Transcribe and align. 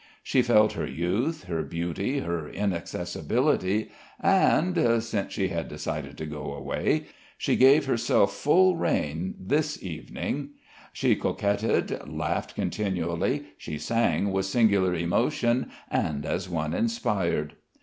She 0.23 0.41
felt 0.41 0.73
her 0.73 0.87
youth, 0.87 1.43
her 1.43 1.61
beauty, 1.61 2.21
her 2.21 2.49
inaccessibility, 2.49 3.91
and 4.19 5.03
since 5.03 5.31
she 5.31 5.49
had 5.49 5.67
decided 5.67 6.17
to 6.17 6.25
go 6.25 6.53
away 6.55 7.05
she 7.37 7.55
gave 7.55 7.85
herself 7.85 8.33
full 8.35 8.75
rein 8.77 9.35
this 9.39 9.83
evening. 9.83 10.55
She 10.91 11.15
coquetted, 11.15 12.09
laughed 12.09 12.55
continually, 12.55 13.43
she 13.59 13.77
sang 13.77 14.31
with 14.31 14.45
singular 14.47 14.95
emotion, 14.95 15.69
and 15.91 16.25
as 16.25 16.49
one 16.49 16.73
inspired. 16.73 17.53